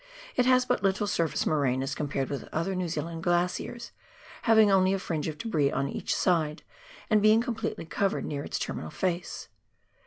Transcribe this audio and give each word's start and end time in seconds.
It 0.35 0.47
has 0.47 0.65
but 0.65 0.81
little 0.81 1.05
surface 1.05 1.45
moraine 1.45 1.83
as 1.83 1.93
compared 1.93 2.31
with 2.31 2.49
other 2.51 2.73
New 2.73 2.87
Zealand 2.89 3.21
glaciers, 3.21 3.91
having 4.41 4.71
only 4.71 4.93
a 4.93 4.97
fringe 4.97 5.27
of 5.27 5.37
debris 5.37 5.71
on 5.71 5.87
each 5.89 6.15
side 6.15 6.63
and 7.11 7.21
being 7.21 7.39
completely 7.39 7.85
covered 7.85 8.25
near 8.25 8.43
its 8.43 8.57
terminal 8.57 8.89
face. 8.89 9.47